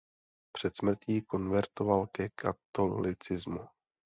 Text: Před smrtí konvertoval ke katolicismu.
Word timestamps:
Před 0.51 0.75
smrtí 0.75 1.21
konvertoval 1.21 2.07
ke 2.07 2.29
katolicismu. 2.29 3.59